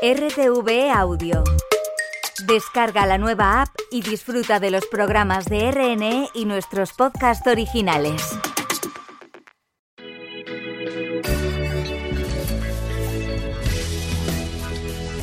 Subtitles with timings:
[0.00, 1.42] RTV Audio.
[2.46, 8.22] Descarga la nueva app y disfruta de los programas de RNE y nuestros podcasts originales.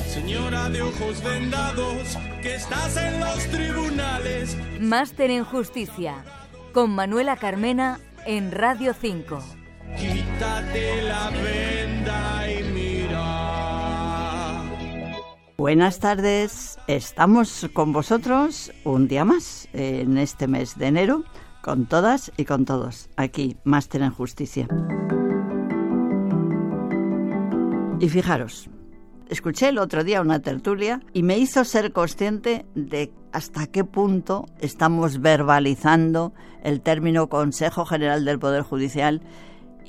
[0.10, 4.58] Señora de ojos vendados, que estás en los tribunales.
[4.82, 6.26] Máster en Justicia,
[6.74, 9.40] con Manuela Carmena en Radio 5.
[9.98, 12.45] Quítate la venda
[15.66, 21.24] Buenas tardes, estamos con vosotros un día más en este mes de enero,
[21.64, 24.68] con todas y con todos, aquí, Máster en Justicia.
[28.00, 28.70] Y fijaros,
[29.28, 34.46] escuché el otro día una tertulia y me hizo ser consciente de hasta qué punto
[34.60, 36.32] estamos verbalizando
[36.64, 39.24] el término Consejo General del Poder Judicial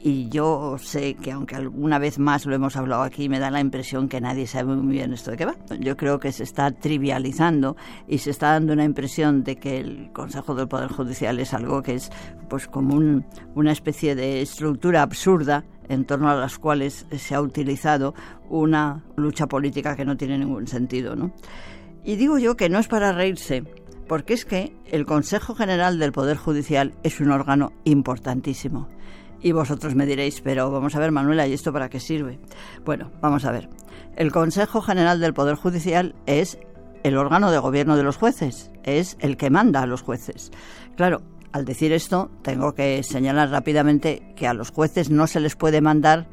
[0.03, 3.61] y yo sé que aunque alguna vez más lo hemos hablado aquí, me da la
[3.61, 5.57] impresión que nadie sabe muy bien esto de qué va.
[5.81, 10.11] Yo creo que se está trivializando y se está dando una impresión de que el
[10.13, 12.11] Consejo del Poder Judicial es algo que es
[12.49, 17.41] pues como un- una especie de estructura absurda en torno a las cuales se ha
[17.41, 18.15] utilizado
[18.49, 21.33] una lucha política que no tiene ningún sentido, ¿no?
[22.05, 23.65] Y digo yo que no es para reírse,
[24.09, 28.89] porque es que el Consejo General del Poder Judicial es un órgano importantísimo.
[29.43, 32.41] Y vosotros me diréis, pero vamos a ver, Manuela, ¿y esto para qué sirve?
[32.85, 33.69] Bueno, vamos a ver.
[34.17, 36.59] El Consejo General del Poder Judicial es
[37.03, 40.51] el órgano de gobierno de los jueces, es el que manda a los jueces.
[40.97, 45.55] Claro, al decir esto, tengo que señalar rápidamente que a los jueces no se les
[45.55, 46.27] puede mandar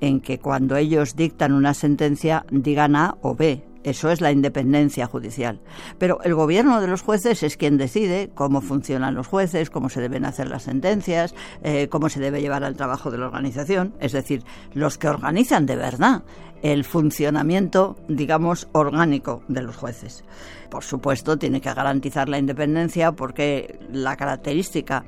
[0.00, 3.65] en que cuando ellos dictan una sentencia digan A o B.
[3.86, 5.60] Eso es la independencia judicial.
[5.96, 10.00] Pero el gobierno de los jueces es quien decide cómo funcionan los jueces, cómo se
[10.00, 13.94] deben hacer las sentencias, eh, cómo se debe llevar al trabajo de la organización.
[14.00, 14.42] Es decir,
[14.74, 16.24] los que organizan de verdad
[16.62, 20.24] el funcionamiento, digamos, orgánico de los jueces.
[20.68, 25.04] Por supuesto, tiene que garantizar la independencia porque la característica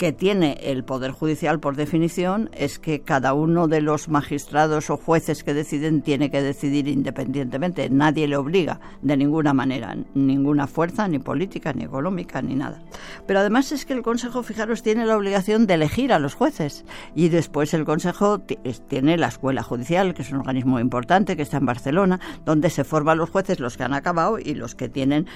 [0.00, 4.96] que tiene el Poder Judicial por definición es que cada uno de los magistrados o
[4.96, 7.90] jueces que deciden tiene que decidir independientemente.
[7.90, 12.82] Nadie le obliga de ninguna manera, ninguna fuerza, ni política, ni económica, ni nada.
[13.26, 16.86] Pero además es que el Consejo, fijaros, tiene la obligación de elegir a los jueces.
[17.14, 21.58] Y después el Consejo tiene la Escuela Judicial, que es un organismo importante, que está
[21.58, 25.26] en Barcelona, donde se forman los jueces, los que han acabado y los que tienen,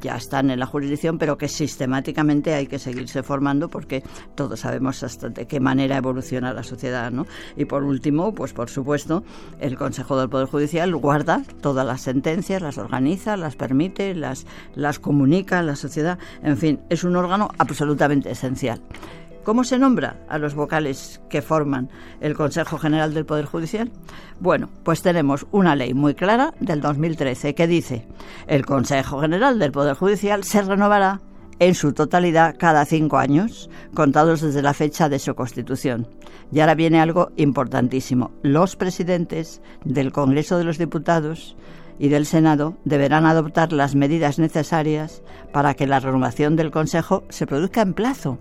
[0.00, 4.02] ya están en la jurisdicción, pero que sistemáticamente hay que seguirse formando porque
[4.34, 7.26] todos sabemos hasta de qué manera evoluciona la sociedad, ¿no?
[7.56, 9.24] Y por último, pues por supuesto,
[9.60, 14.98] el Consejo del Poder Judicial guarda todas las sentencias, las organiza, las permite, las, las
[14.98, 18.80] comunica a la sociedad, en fin, es un órgano absolutamente esencial.
[19.44, 21.90] ¿Cómo se nombra a los vocales que forman
[22.22, 23.90] el Consejo General del Poder Judicial?
[24.40, 28.06] Bueno, pues tenemos una ley muy clara del 2013 que dice
[28.46, 31.20] el Consejo General del Poder Judicial se renovará
[31.64, 36.06] en su totalidad cada cinco años, contados desde la fecha de su constitución.
[36.52, 38.32] Y ahora viene algo importantísimo.
[38.42, 41.56] Los presidentes del Congreso de los Diputados
[41.98, 45.22] y del Senado deberán adoptar las medidas necesarias
[45.54, 48.38] para que la renovación del Consejo se produzca en plazo.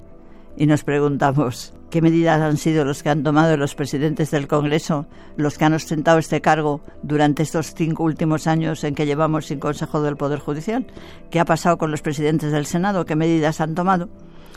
[0.57, 5.06] Y nos preguntamos, ¿qué medidas han sido los que han tomado los presidentes del Congreso,
[5.38, 9.59] los que han ostentado este cargo durante estos cinco últimos años en que llevamos sin
[9.59, 10.88] Consejo del Poder Judicial?
[11.30, 13.06] ¿Qué ha pasado con los presidentes del Senado?
[13.06, 14.09] ¿Qué medidas han tomado?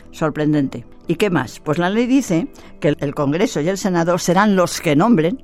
[0.09, 0.87] Sorprendente.
[1.05, 1.59] ¿Y qué más?
[1.59, 2.47] Pues la ley dice
[2.79, 5.39] que el Congreso y el Senado serán los que nombren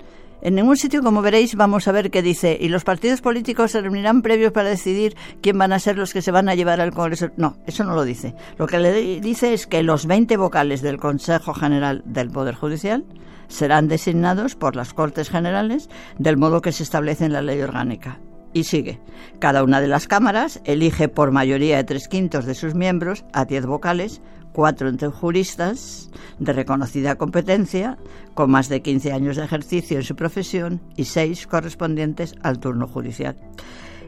[0.46, 2.58] en ningún sitio, como veréis, vamos a ver qué dice.
[2.60, 6.22] Y los partidos políticos se reunirán previos para decidir quién van a ser los que
[6.22, 7.30] se van a llevar al Congreso.
[7.38, 8.36] No, eso no lo dice.
[8.58, 13.06] Lo que le dice es que los 20 vocales del Consejo General del Poder Judicial
[13.48, 18.20] serán designados por las Cortes Generales del modo que se establece en la ley orgánica.
[18.52, 19.00] Y sigue.
[19.40, 23.46] Cada una de las cámaras elige por mayoría de tres quintos de sus miembros a
[23.46, 24.22] diez vocales,
[24.54, 26.10] cuatro entre juristas
[26.40, 27.98] de reconocida competencia,
[28.34, 32.88] con más de 15 años de ejercicio en su profesión, y seis correspondientes al turno
[32.88, 33.36] judicial.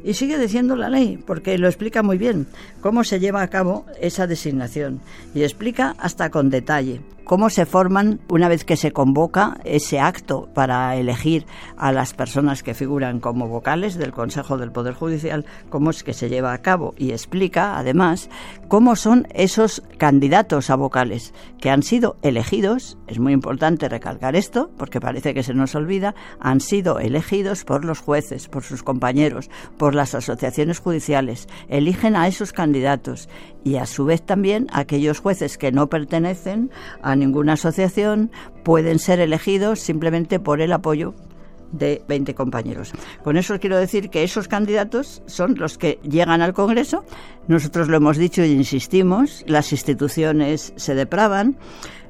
[0.03, 2.47] Y sigue diciendo la ley, porque lo explica muy bien,
[2.79, 5.01] cómo se lleva a cabo esa designación.
[5.33, 10.47] Y explica hasta con detalle cómo se forman una vez que se convoca ese acto
[10.53, 11.45] para elegir
[11.75, 16.13] a las personas que figuran como vocales del Consejo del Poder Judicial, cómo es que
[16.13, 16.93] se lleva a cabo.
[16.97, 18.29] Y explica además
[18.67, 24.69] cómo son esos candidatos a vocales que han sido elegidos, es muy importante recalcar esto
[24.77, 29.49] porque parece que se nos olvida, han sido elegidos por los jueces, por sus compañeros,
[29.77, 33.29] por las asociaciones judiciales, eligen a esos candidatos
[33.63, 36.69] y a su vez también aquellos jueces que no pertenecen
[37.01, 38.31] a ninguna asociación
[38.63, 41.13] pueden ser elegidos simplemente por el apoyo
[41.71, 42.91] de 20 compañeros.
[43.23, 47.03] Con eso quiero decir que esos candidatos son los que llegan al Congreso.
[47.47, 51.57] Nosotros lo hemos dicho y insistimos, las instituciones se depravan,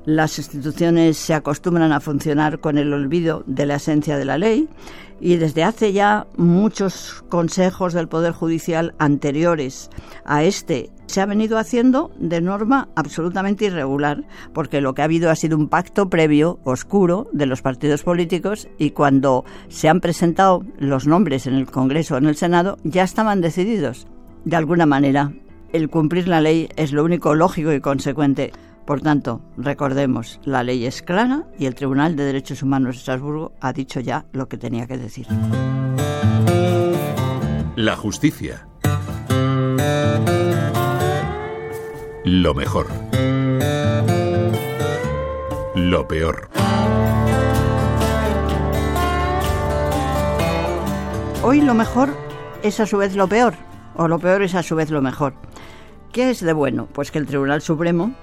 [0.05, 4.69] las instituciones se acostumbran a funcionar con el olvido de la esencia de la ley
[5.19, 9.89] y desde hace ya muchos consejos del Poder Judicial anteriores
[10.25, 14.23] a este se ha venido haciendo de norma absolutamente irregular,
[14.53, 18.67] porque lo que ha habido ha sido un pacto previo, oscuro, de los partidos políticos
[18.77, 23.03] y cuando se han presentado los nombres en el Congreso o en el Senado ya
[23.03, 24.07] estaban decididos.
[24.43, 25.33] De alguna manera,
[25.73, 28.51] el cumplir la ley es lo único lógico y consecuente.
[28.85, 33.53] Por tanto, recordemos, la ley es clara y el Tribunal de Derechos Humanos de Estrasburgo
[33.59, 35.27] ha dicho ya lo que tenía que decir.
[37.75, 38.67] La justicia.
[42.25, 42.87] Lo mejor.
[45.75, 46.49] Lo peor.
[51.43, 52.09] Hoy lo mejor
[52.63, 53.53] es a su vez lo peor,
[53.95, 55.35] o lo peor es a su vez lo mejor.
[56.11, 56.87] ¿Qué es de bueno?
[56.91, 58.15] Pues que el Tribunal Supremo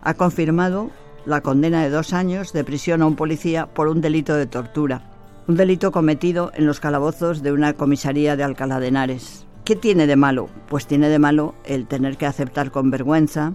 [0.00, 0.90] ha confirmado
[1.26, 5.10] la condena de dos años de prisión a un policía por un delito de tortura,
[5.46, 9.46] un delito cometido en los calabozos de una comisaría de Alcalá de Henares.
[9.64, 10.48] ¿Qué tiene de malo?
[10.68, 13.54] Pues tiene de malo el tener que aceptar con vergüenza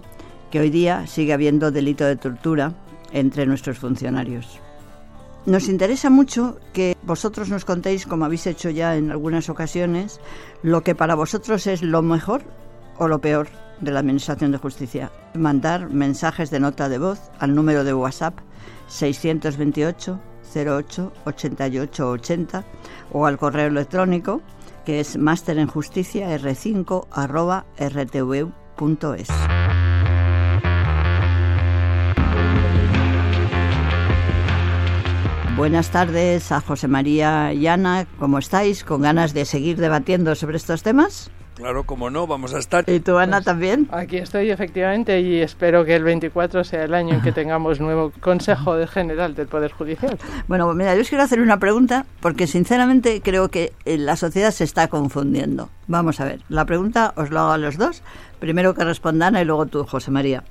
[0.50, 2.72] que hoy día sigue habiendo delito de tortura
[3.12, 4.58] entre nuestros funcionarios.
[5.44, 10.18] Nos interesa mucho que vosotros nos contéis, como habéis hecho ya en algunas ocasiones,
[10.62, 12.42] lo que para vosotros es lo mejor
[12.96, 13.48] o lo peor
[13.80, 15.12] de la Administración de Justicia.
[15.34, 18.38] Mandar mensajes de nota de voz al número de WhatsApp
[18.88, 20.18] 628
[20.54, 22.64] 08 88 80
[23.12, 24.40] o al correo electrónico
[24.88, 29.28] que es masterenjusticia r5 arroba rtv.es.
[35.58, 38.82] Buenas tardes a José María y Ana, ¿cómo estáis?
[38.82, 41.30] ¿Con ganas de seguir debatiendo sobre estos temas?
[41.58, 42.84] Claro, como no, vamos a estar.
[42.88, 43.88] ¿Y tú, Ana, Pues, también?
[43.90, 48.12] Aquí estoy, efectivamente, y espero que el 24 sea el año en que tengamos nuevo
[48.20, 50.16] Consejo de General del Poder Judicial.
[50.46, 54.52] Bueno, mira, yo os quiero hacer una pregunta porque sinceramente creo que eh, la sociedad
[54.52, 55.68] se está confundiendo.
[55.88, 58.02] Vamos a ver, la pregunta os lo hago a los dos.
[58.38, 60.44] Primero que respondan y luego tú, José María.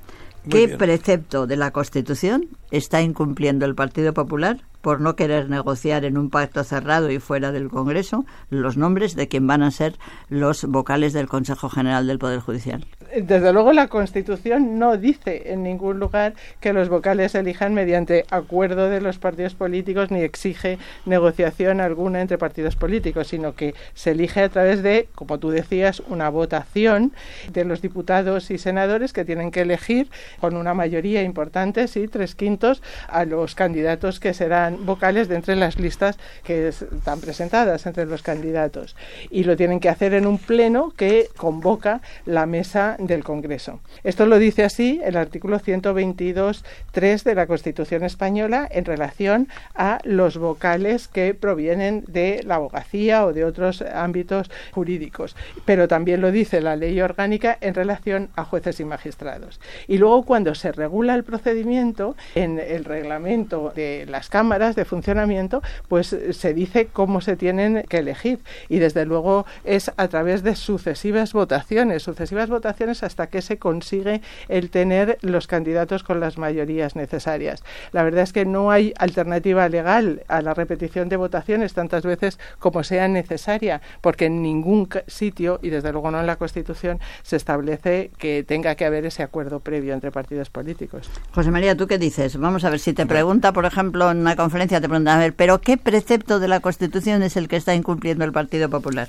[0.48, 0.78] ¿Qué bien.
[0.78, 6.30] precepto de la Constitución está incumpliendo el Partido Popular por no querer negociar en un
[6.30, 9.98] pacto cerrado y fuera del Congreso los nombres de quien van a ser
[10.28, 12.86] los vocales del Consejo General del Poder Judicial?
[13.16, 18.26] Desde luego, la Constitución no dice en ningún lugar que los vocales se elijan mediante
[18.30, 24.10] acuerdo de los partidos políticos ni exige negociación alguna entre partidos políticos, sino que se
[24.10, 27.12] elige a través de, como tú decías, una votación
[27.50, 32.34] de los diputados y senadores que tienen que elegir con una mayoría importante, sí, tres
[32.34, 37.86] quintos, a los candidatos que serán vocales de entre las listas que es- están presentadas
[37.86, 38.96] entre los candidatos.
[39.30, 43.80] Y lo tienen que hacer en un pleno que convoca la mesa del Congreso.
[44.04, 50.36] Esto lo dice así el artículo 122.3 de la Constitución española en relación a los
[50.36, 55.36] vocales que provienen de la abogacía o de otros ámbitos jurídicos.
[55.64, 59.60] Pero también lo dice la ley orgánica en relación a jueces y magistrados.
[59.86, 65.62] Y luego cuando se regula el procedimiento en el reglamento de las cámaras de funcionamiento,
[65.88, 68.40] pues eh, se dice cómo se tienen que elegir.
[68.68, 74.22] Y desde luego es a través de sucesivas votaciones, sucesivas votaciones hasta que se consigue
[74.48, 77.62] el tener los candidatos con las mayorías necesarias.
[77.92, 82.38] La verdad es que no hay alternativa legal a la repetición de votaciones tantas veces
[82.58, 87.36] como sea necesaria, porque en ningún sitio, y desde luego no en la Constitución, se
[87.36, 91.10] establece que tenga que haber ese acuerdo previo entre partidos políticos.
[91.32, 92.36] José María, ¿tú qué dices?
[92.36, 95.34] Vamos a ver, si te pregunta, por ejemplo, en una conferencia, te preguntan, a ver,
[95.34, 99.08] ¿pero qué precepto de la Constitución es el que está incumpliendo el Partido Popular?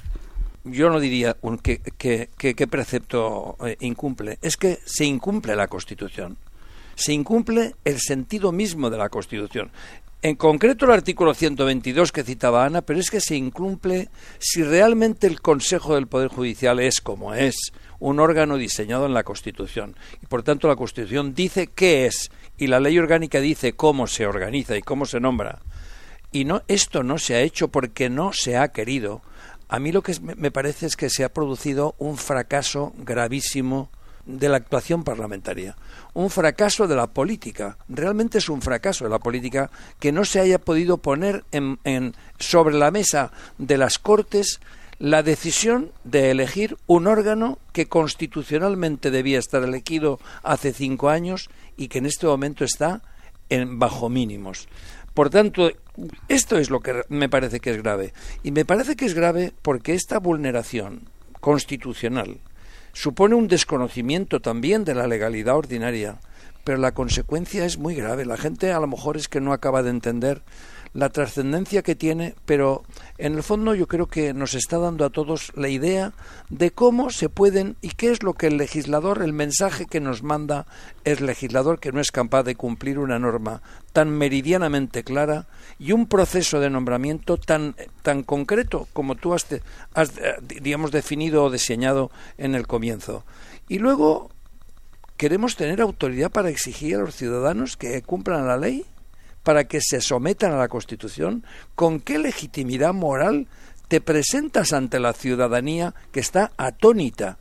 [0.64, 5.68] Yo no diría un que, que, que- precepto eh, incumple, es que se incumple la
[5.68, 6.38] Constitución.
[6.96, 9.72] Se incumple el sentido mismo de la Constitución.
[10.22, 15.28] En concreto el artículo 122 que citaba Ana, pero es que se incumple si realmente
[15.28, 17.56] el Consejo del Poder Judicial es como es,
[18.00, 19.96] un órgano diseñado en la Constitución.
[20.22, 24.26] Y por tanto la Constitución dice qué es y la ley orgánica dice cómo se
[24.26, 25.60] organiza y cómo se nombra.
[26.34, 29.22] Y no, esto no se ha hecho porque no se ha querido.
[29.70, 33.90] A mí lo que me parece es que se ha producido un fracaso gravísimo
[34.26, 35.76] de la actuación parlamentaria,
[36.14, 37.78] un fracaso de la política.
[37.88, 42.76] Realmente es un fracaso de la política que no se haya podido poner en- sobre
[42.76, 44.60] la mesa de las Cortes
[45.00, 51.88] la decisión de elegir un órgano que constitucionalmente debía estar elegido hace cinco años y
[51.88, 53.02] que en este momento está
[53.50, 54.68] en bajo mínimos.
[55.20, 55.70] Por tanto,
[56.30, 58.14] esto es lo que me parece que es grave.
[58.42, 61.10] Y me parece que es grave porque esta vulneración
[61.42, 62.38] constitucional
[62.94, 66.22] supone un desconocimiento también de la legalidad ordinaria,
[66.64, 68.24] pero la consecuencia es muy grave.
[68.24, 70.42] La gente a lo mejor es que no acaba de entender
[70.94, 72.84] la trascendencia que tiene, pero
[73.18, 76.14] en el fondo yo creo que nos está dando a todos la idea
[76.50, 80.24] de cómo se pueden y qué es lo que el legislador, el mensaje que nos
[80.24, 80.66] manda
[81.04, 83.62] el legislador que no es capaz de cumplir una norma
[83.94, 89.46] tan meridianamente clara y un proceso de nombramiento tan, tan concreto como tú has,
[89.94, 93.24] has eh, digamos, definido o diseñado en el comienzo.
[93.68, 94.30] Y luego,
[95.18, 98.86] ¿queremos tener autoridad para exigir a los ciudadanos que cumplan la ley?
[99.50, 101.44] Para que se sometan a la Constitución?
[101.74, 103.48] ¿Con qué legitimidad moral
[103.88, 107.40] te presentas ante la ciudadanía que está atónita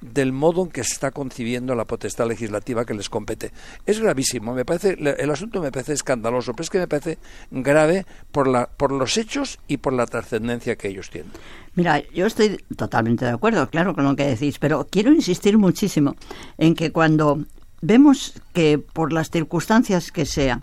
[0.00, 3.52] del modo en que se está concibiendo la potestad legislativa que les compete.
[3.84, 7.18] Es gravísimo, me parece el asunto me parece escandaloso, pero es que me parece
[7.50, 11.30] grave por la por los hechos y por la trascendencia que ellos tienen.
[11.74, 16.16] Mira, yo estoy totalmente de acuerdo, claro, con lo que decís, pero quiero insistir muchísimo
[16.56, 17.44] en que cuando
[17.82, 20.62] vemos que por las circunstancias que sea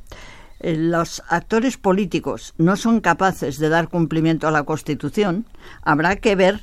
[0.59, 5.45] los actores políticos no son capaces de dar cumplimiento a la Constitución,
[5.81, 6.61] habrá que ver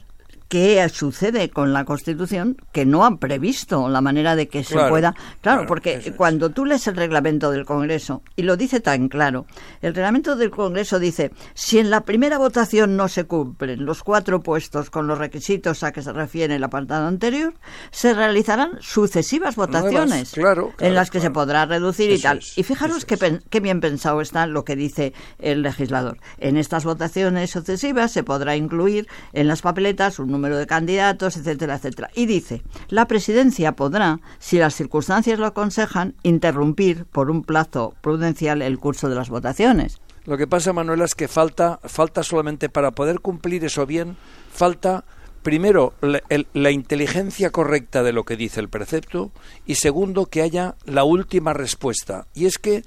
[0.48, 5.14] qué sucede con la Constitución que no han previsto la manera de que se pueda.
[5.40, 9.46] Claro, porque cuando tú lees el reglamento del Congreso, y lo dice tan claro,
[9.82, 14.42] el reglamento del Congreso dice: si en la primera votación no se cumplen los cuatro
[14.42, 17.54] puestos con los requisitos a que se refiere el apartado anterior,
[17.90, 20.34] se realizarán sucesivas votaciones
[20.78, 22.40] en las que se podrá reducir y tal.
[22.56, 26.18] y fijaros qué bien pensado está lo que dice el legislador.
[26.38, 31.76] En estas votaciones sucesivas se podrá incluir en las papeletas un número de candidatos, etcétera,
[31.76, 32.10] etcétera.
[32.14, 38.60] Y dice, la presidencia podrá, si las circunstancias lo aconsejan, interrumpir por un plazo prudencial
[38.60, 40.00] el curso de las votaciones.
[40.26, 44.16] Lo que pasa, Manuela, es que falta, falta solamente para poder cumplir eso bien,
[44.52, 45.04] falta
[45.42, 46.22] primero la,
[46.54, 49.30] la, inteligencia correcta de lo que dice el precepto
[49.66, 52.26] y segundo que haya la última respuesta.
[52.34, 52.82] Y es que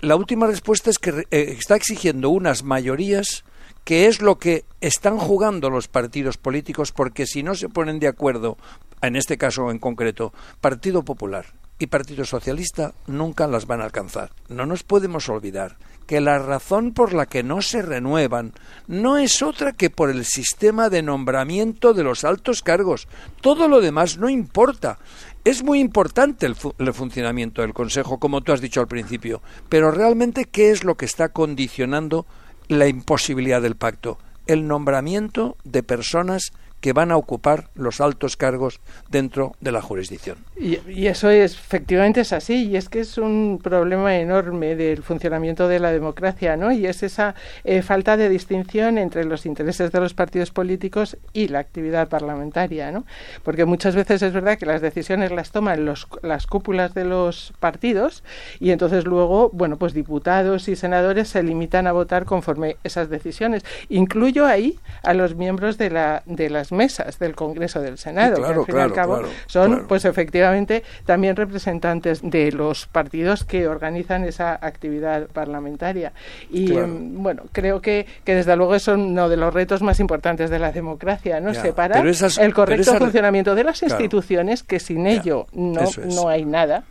[0.00, 3.44] la última respuesta es que eh, está exigiendo unas mayorías
[3.86, 8.08] que es lo que están jugando los partidos políticos, porque si no se ponen de
[8.08, 8.58] acuerdo,
[9.00, 11.46] en este caso en concreto, Partido Popular
[11.78, 14.32] y Partido Socialista, nunca las van a alcanzar.
[14.48, 15.76] No nos podemos olvidar
[16.08, 18.54] que la razón por la que no se renuevan
[18.88, 23.06] no es otra que por el sistema de nombramiento de los altos cargos.
[23.40, 24.98] Todo lo demás no importa.
[25.44, 29.92] Es muy importante el, el, funcionamiento del Consejo, como tú has dicho al principio, pero
[29.92, 32.26] realmente, ¿qué es lo que está condicionando
[32.68, 38.80] la imposibilidad del pacto, el nombramiento de personas que van a ocupar los altos cargos
[39.10, 40.38] dentro de la jurisdicción.
[40.56, 45.68] Y, eso es, efectivamente es así, y es que es un problema enorme del funcionamiento
[45.68, 46.72] de la democracia, ¿no?
[46.72, 51.48] Y es esa eh, falta de distinción entre los intereses de los partidos políticos y
[51.48, 53.04] la actividad parlamentaria, ¿no?
[53.42, 57.52] Porque muchas veces es verdad que las decisiones las toman los, las cúpulas de los
[57.60, 58.22] partidos
[58.60, 63.64] y entonces luego, bueno, pues diputados y senadores se limitan a votar conforme esas decisiones.
[63.88, 68.46] Incluyo ahí a los miembros de, la, de las mesas del Congreso del Senado, que
[68.46, 74.24] al fin y al cabo son, pues efectivamente, también representantes de los partidos que organizan
[74.24, 76.12] esa actividad parlamentaria.
[76.50, 80.58] Y bueno, creo que, que desde luego es uno de los retos más importantes de
[80.58, 81.54] la democracia, ¿no?
[81.54, 86.84] Separar el correcto funcionamiento de las instituciones, que sin ello no, no hay nada,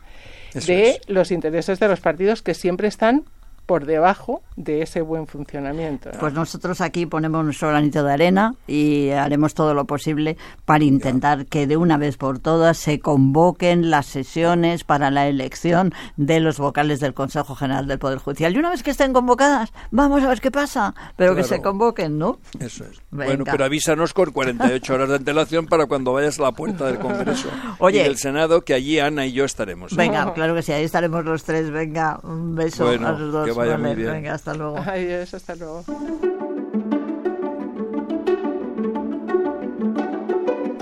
[0.54, 3.26] de los intereses de los partidos que siempre están
[3.66, 6.12] por debajo de ese buen funcionamiento.
[6.20, 11.46] Pues nosotros aquí ponemos nuestro granito de arena y haremos todo lo posible para intentar
[11.46, 16.58] que de una vez por todas se convoquen las sesiones para la elección de los
[16.58, 18.56] vocales del Consejo General del Poder Judicial.
[18.56, 22.18] Y una vez que estén convocadas, vamos a ver qué pasa, pero que se convoquen,
[22.18, 22.40] ¿no?
[22.60, 23.02] Eso es.
[23.12, 27.00] Bueno, pero avísanos con 48 horas de antelación para cuando vayas a la puerta del
[27.00, 27.50] Congreso
[27.90, 29.96] y del Senado, que allí Ana y yo estaremos.
[29.96, 31.72] Venga, claro que sí, ahí estaremos los tres.
[31.72, 34.12] Venga, un beso a los dos vaya muy bien.
[34.12, 34.78] Venga, hasta luego.
[34.86, 35.84] Adiós, hasta luego.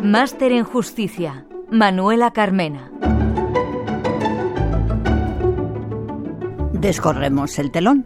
[0.04, 2.92] Máster en Justicia, Manuela Carmena.
[6.74, 8.06] Descorremos el telón.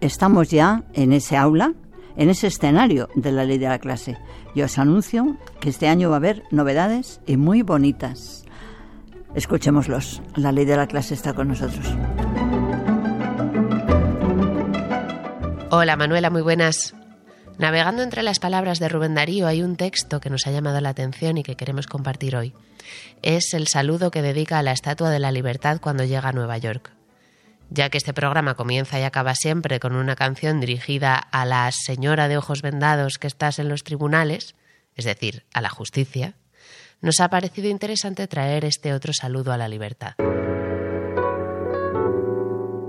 [0.00, 1.74] Estamos ya en ese aula,
[2.16, 4.18] en ese escenario de la ley de la clase.
[4.54, 8.44] Y os anuncio que este año va a haber novedades y muy bonitas.
[9.36, 10.22] Escuchémoslos.
[10.34, 11.86] La ley de la clase está con nosotros.
[15.70, 16.94] Hola Manuela, muy buenas.
[17.58, 20.90] Navegando entre las palabras de Rubén Darío hay un texto que nos ha llamado la
[20.90, 22.54] atención y que queremos compartir hoy.
[23.22, 26.58] Es el saludo que dedica a la Estatua de la Libertad cuando llega a Nueva
[26.58, 26.92] York.
[27.68, 32.28] ya que este programa comienza y acaba siempre con una canción dirigida a la señora
[32.28, 34.54] de ojos vendados que estás en los tribunales,
[34.94, 36.34] es decir, a la justicia,
[37.00, 40.14] nos ha parecido interesante traer este otro saludo a la libertad.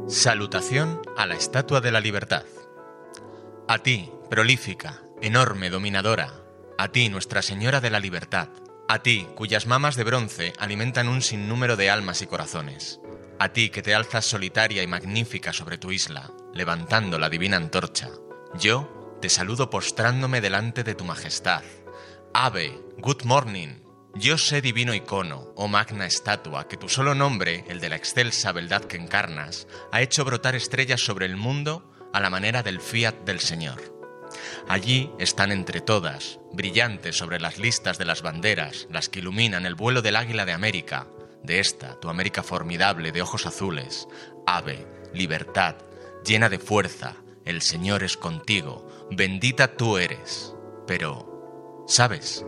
[0.08, 2.44] Salutación a la Estatua de la Libertad.
[3.70, 6.32] A ti, prolífica, enorme dominadora,
[6.78, 8.48] a ti, Nuestra Señora de la Libertad,
[8.88, 13.02] a ti, cuyas mamas de bronce alimentan un sinnúmero de almas y corazones,
[13.40, 18.10] a ti que te alzas solitaria y magnífica sobre tu isla, levantando la divina antorcha,
[18.58, 21.64] yo te saludo postrándome delante de tu majestad.
[22.34, 23.82] Ave, good morning,
[24.16, 28.54] yo sé divino icono, oh magna estatua, que tu solo nombre, el de la excelsa
[28.54, 33.16] beldad que encarnas, ha hecho brotar estrellas sobre el mundo a la manera del fiat
[33.26, 33.98] del Señor.
[34.68, 39.76] Allí están entre todas, brillantes sobre las listas de las banderas, las que iluminan el
[39.76, 41.08] vuelo del águila de América,
[41.44, 44.08] de esta, tu América formidable de ojos azules,
[44.46, 45.76] ave, libertad,
[46.26, 50.54] llena de fuerza, el Señor es contigo, bendita tú eres.
[50.86, 52.46] Pero, ¿sabes?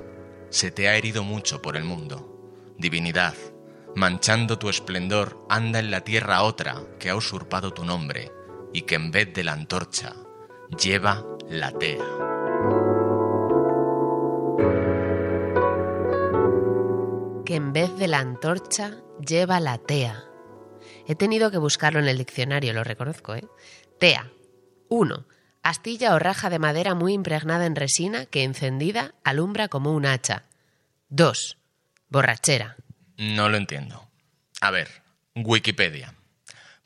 [0.49, 2.75] Se te ha herido mucho por el mundo.
[2.77, 3.35] Divinidad,
[3.95, 8.31] manchando tu esplendor, anda en la tierra otra que ha usurpado tu nombre
[8.73, 10.13] y que en vez de la antorcha
[10.81, 12.05] lleva la tea.
[17.45, 20.23] Que en vez de la antorcha lleva la tea.
[21.07, 23.47] He tenido que buscarlo en el diccionario, lo reconozco, ¿eh?
[23.99, 24.31] Tea.
[24.89, 25.25] 1.
[25.63, 30.45] Astilla o raja de madera muy impregnada en resina que encendida alumbra como un hacha.
[31.09, 31.57] 2.
[32.09, 32.77] Borrachera.
[33.17, 34.07] No lo entiendo.
[34.61, 34.87] A ver,
[35.35, 36.18] Wikipedia.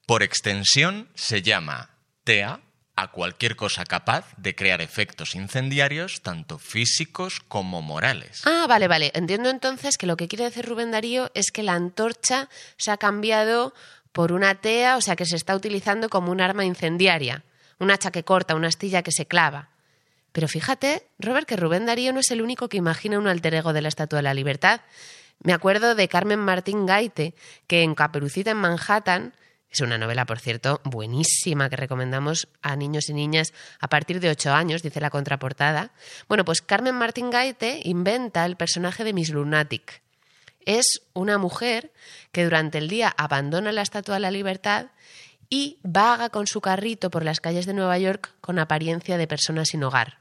[0.05, 1.91] Por extensión se llama
[2.25, 2.59] TEA
[2.95, 8.41] a cualquier cosa capaz de crear efectos incendiarios, tanto físicos como morales.
[8.45, 9.11] Ah, vale, vale.
[9.15, 12.97] Entiendo entonces que lo que quiere decir Rubén Darío es que la antorcha se ha
[12.97, 13.73] cambiado
[14.11, 17.43] por una tea, o sea que se está utilizando como un arma incendiaria,
[17.79, 19.69] un hacha que corta, una astilla que se clava.
[20.33, 23.71] Pero fíjate, Robert, que Rubén Darío no es el único que imagina un alter ego
[23.71, 24.81] de la Estatua de la Libertad.
[25.39, 27.33] Me acuerdo de Carmen Martín Gaite,
[27.67, 29.33] que en Caperucita en Manhattan
[29.73, 34.29] es una novela, por cierto, buenísima que recomendamos a niños y niñas a partir de
[34.29, 35.91] ocho años, dice la contraportada.
[36.27, 40.03] Bueno, pues Carmen Martín Gaite inventa el personaje de Miss Lunatic.
[40.65, 41.91] Es una mujer
[42.31, 44.87] que durante el día abandona la Estatua de la Libertad
[45.49, 49.65] y vaga con su carrito por las calles de Nueva York con apariencia de persona
[49.65, 50.19] sin hogar.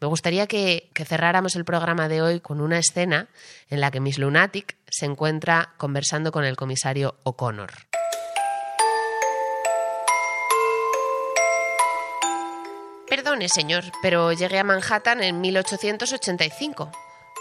[0.00, 3.28] Me gustaría que, cerráramos el programa de hoy con una escena
[3.70, 7.87] en la que Miss Lunatic se encuentra conversando con el comisario O'Connor.
[13.38, 16.90] Perdone, señor, pero llegué a Manhattan en 1885.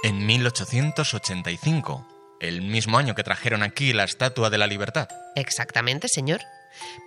[0.03, 2.07] En 1885,
[2.39, 5.07] el mismo año que trajeron aquí la Estatua de la Libertad.
[5.35, 6.41] Exactamente, señor.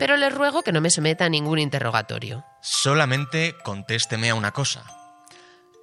[0.01, 2.45] Pero le ruego que no me someta a ningún interrogatorio.
[2.63, 4.85] Solamente contésteme a una cosa.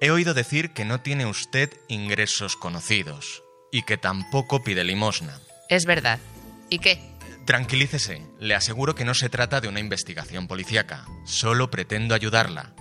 [0.02, 3.42] He oído decir que no tiene usted ingresos conocidos
[3.72, 5.40] y que tampoco pide limosna.
[5.70, 6.18] Es verdad.
[6.68, 7.00] ¿Y qué?
[7.46, 11.06] Tranquilícese, le aseguro que no se trata de una investigación policíaca.
[11.24, 12.74] Solo pretendo ayudarla.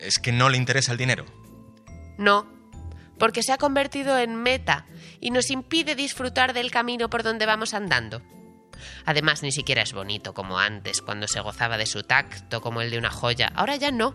[0.00, 1.26] ¿Es que no le interesa el dinero?
[2.16, 2.46] No,
[3.18, 4.86] porque se ha convertido en meta
[5.20, 8.22] y nos impide disfrutar del camino por donde vamos andando.
[9.04, 12.90] Además, ni siquiera es bonito como antes, cuando se gozaba de su tacto como el
[12.90, 13.52] de una joya.
[13.54, 14.14] Ahora ya no.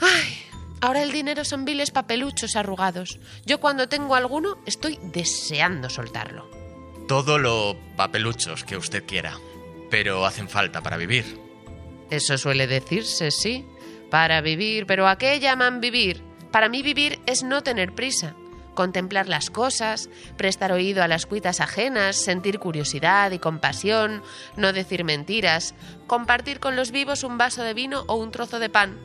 [0.00, 0.38] Ay,
[0.80, 3.18] ahora el dinero son viles papeluchos arrugados.
[3.44, 6.48] Yo cuando tengo alguno estoy deseando soltarlo.
[7.06, 9.36] Todo lo papeluchos que usted quiera,
[9.90, 11.38] pero hacen falta para vivir.
[12.10, 13.66] Eso suele decirse, sí,
[14.10, 16.22] para vivir, pero ¿a qué llaman vivir?
[16.50, 18.34] Para mí vivir es no tener prisa,
[18.74, 24.22] contemplar las cosas, prestar oído a las cuitas ajenas, sentir curiosidad y compasión,
[24.56, 25.74] no decir mentiras,
[26.06, 28.98] compartir con los vivos un vaso de vino o un trozo de pan,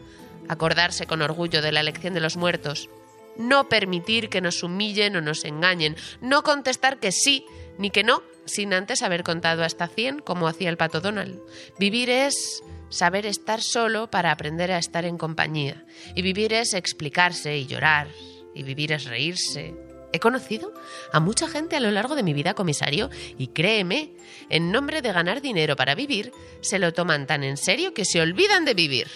[0.47, 2.89] acordarse con orgullo de la elección de los muertos,
[3.37, 7.45] no permitir que nos humillen o nos engañen, no contestar que sí
[7.77, 11.39] ni que no, sin antes haber contado hasta 100 como hacía el pato Donald.
[11.79, 12.63] Vivir es
[12.93, 15.83] saber estar solo para aprender a estar en compañía.
[16.15, 18.07] Y vivir es explicarse y llorar.
[18.53, 19.73] Y vivir es reírse.
[20.13, 20.71] He conocido
[21.11, 24.13] a mucha gente a lo largo de mi vida, comisario, y créeme,
[24.49, 28.21] en nombre de ganar dinero para vivir, se lo toman tan en serio que se
[28.21, 29.07] olvidan de vivir.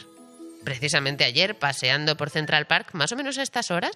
[0.63, 3.91] Precisamente ayer, paseando por Central Park, más o menos a estas horas,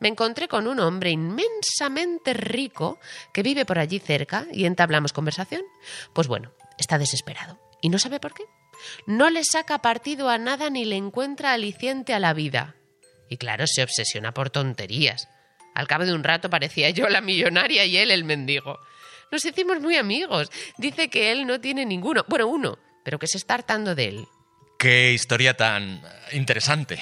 [0.00, 2.98] me encontré con un hombre inmensamente rico
[3.34, 5.62] que vive por allí cerca y entablamos conversación.
[6.14, 7.60] Pues bueno, está desesperado.
[7.82, 8.44] ¿Y no sabe por qué?
[9.06, 12.74] No le saca partido a nada ni le encuentra aliciente a la vida.
[13.28, 15.28] Y claro, se obsesiona por tonterías.
[15.74, 18.78] Al cabo de un rato parecía yo la millonaria y él el mendigo.
[19.30, 20.50] Nos hicimos muy amigos.
[20.76, 22.24] Dice que él no tiene ninguno.
[22.28, 24.26] Bueno, uno, pero que se está hartando de él.
[24.78, 26.98] Qué historia tan interesante.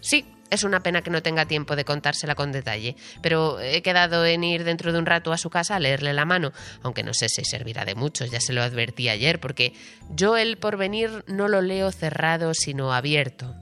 [0.00, 4.26] Sí, es una pena que no tenga tiempo de contársela con detalle, pero he quedado
[4.26, 7.14] en ir dentro de un rato a su casa a leerle la mano, aunque no
[7.14, 9.72] sé si servirá de mucho, ya se lo advertí ayer, porque
[10.10, 13.54] yo el porvenir no lo leo cerrado, sino abierto.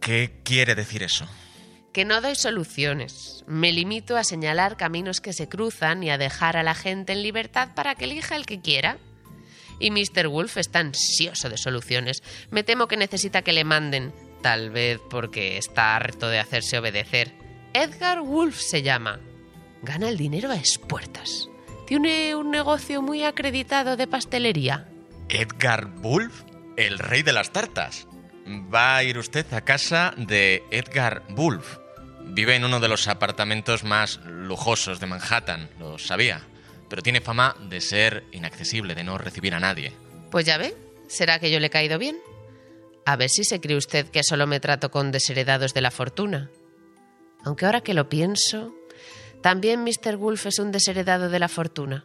[0.00, 1.28] ¿Qué quiere decir eso?
[1.92, 6.56] Que no doy soluciones, me limito a señalar caminos que se cruzan y a dejar
[6.56, 8.98] a la gente en libertad para que elija el que quiera.
[9.78, 10.28] Y Mr.
[10.28, 12.22] Wolf está ansioso de soluciones.
[12.50, 14.12] Me temo que necesita que le manden,
[14.46, 17.32] tal vez porque está harto de hacerse obedecer.
[17.74, 19.18] Edgar Wolf se llama.
[19.82, 21.48] Gana el dinero a espuertas.
[21.84, 24.86] Tiene un negocio muy acreditado de pastelería.
[25.28, 26.44] ¿Edgar Wolf?
[26.76, 28.06] ¿El rey de las tartas?
[28.72, 31.78] Va a ir usted a casa de Edgar Wolf.
[32.26, 36.42] Vive en uno de los apartamentos más lujosos de Manhattan, lo sabía,
[36.88, 39.92] pero tiene fama de ser inaccesible, de no recibir a nadie.
[40.30, 40.76] Pues ya ve,
[41.08, 42.16] ¿será que yo le he caído bien?
[43.06, 46.50] A ver si se cree usted que solo me trato con desheredados de la fortuna.
[47.44, 48.74] Aunque ahora que lo pienso,
[49.42, 50.16] también Mr.
[50.16, 52.04] Wolf es un desheredado de la fortuna.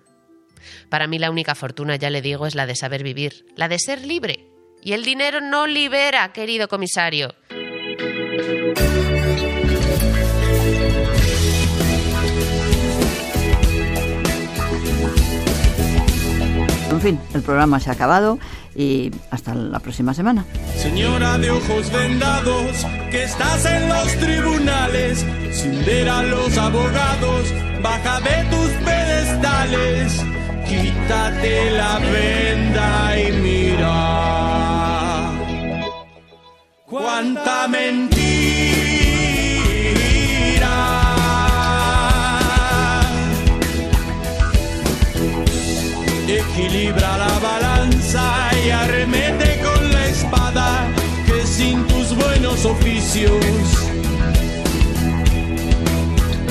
[0.90, 3.80] Para mí la única fortuna, ya le digo, es la de saber vivir, la de
[3.80, 4.46] ser libre.
[4.84, 7.34] Y el dinero no libera, querido comisario.
[16.92, 18.38] En fin, el programa se ha acabado
[18.76, 20.46] y hasta la próxima semana.
[20.78, 28.20] Señora de ojos vendados, que estás en los tribunales, sin ver a los abogados, baja
[28.22, 30.24] de tus pedestales,
[30.68, 34.32] quítate la venda y mira.
[36.86, 38.11] Cuánta mentira.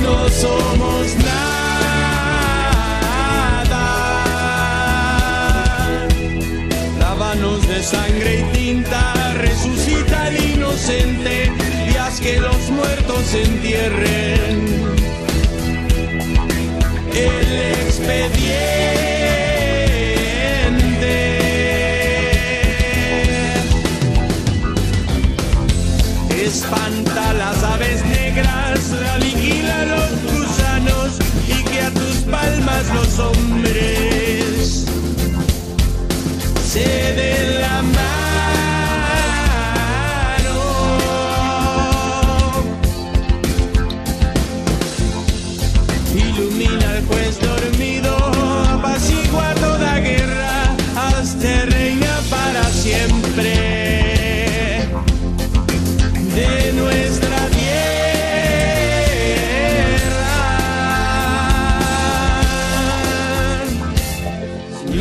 [0.02, 1.46] No somos nada.
[6.98, 11.50] Lávanos de sangre y tinta, resucita al inocente
[11.90, 15.00] y haz que los muertos se entierren.
[17.14, 19.19] El expediente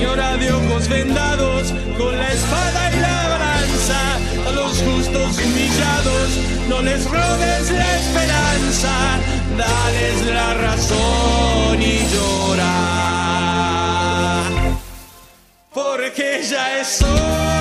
[0.09, 4.15] Señora de ojos vendados, con la espada y la balanza,
[4.47, 6.29] a los justos humillados,
[6.67, 8.89] no les robes la esperanza,
[9.55, 12.73] dales la razón y llora.
[15.71, 17.58] Porque ya es hora.